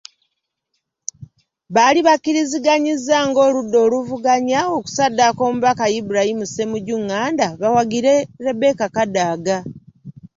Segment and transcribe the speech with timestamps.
[1.73, 8.13] Baali bakkiriziganyizza ng’oludda oluvuganya, okusaddaaka omubaka Ibrahim Ssemujju Nganda, bawagire
[8.45, 9.57] Rebecca Kadaga.